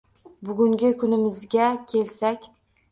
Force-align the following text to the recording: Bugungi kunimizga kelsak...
Bugungi 0.45 0.87
kunimizga 0.99 1.65
kelsak... 1.89 2.53